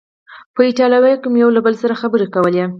په 0.53 0.61
ایټالوي 0.67 1.13
کې 1.21 1.27
مو 1.31 1.37
یو 1.43 1.49
له 1.55 1.61
بل 1.65 1.73
سره 1.81 1.99
خبرې 2.01 2.27
کولې. 2.33 2.63